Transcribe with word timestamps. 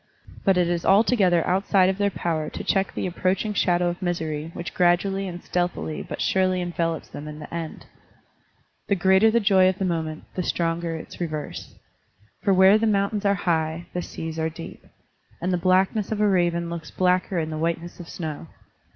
But 0.43 0.57
it 0.57 0.67
is 0.67 0.83
altogether 0.83 1.45
outside 1.45 1.87
of 1.87 1.99
their 1.99 2.09
power 2.09 2.49
to 2.49 2.63
check 2.63 2.91
the 2.95 3.05
approaching 3.05 3.53
shadow 3.53 3.87
of 3.87 4.01
misery 4.01 4.49
which 4.55 4.73
gradually 4.73 5.27
and 5.27 5.43
stealthily 5.43 6.01
but 6.01 6.21
surely 6.21 6.59
envelops 6.59 7.07
them 7.09 7.27
in 7.27 7.37
the 7.37 7.53
end. 7.53 7.85
The 8.87 8.95
greater 8.95 9.29
the 9.29 9.39
joy 9.39 9.69
of 9.69 9.77
the 9.77 9.85
moment, 9.85 10.23
the 10.33 10.41
stronger 10.41 10.95
its 10.95 11.21
reverse. 11.21 11.75
For 12.41 12.51
where 12.51 12.79
the 12.79 12.87
mountains 12.87 13.25
are 13.25 13.35
high, 13.45 13.85
the 13.93 14.01
seas 14.01 14.39
are 14.39 14.49
deep; 14.49 14.83
and 15.39 15.53
the 15.53 15.57
blackness 15.59 16.11
of 16.11 16.19
a 16.19 16.27
raven 16.27 16.67
looks 16.67 16.89
blacker 16.89 17.37
in 17.37 17.51
the 17.51 17.59
whiteness 17.59 17.99
of 17.99 18.09
snow. 18.09 18.47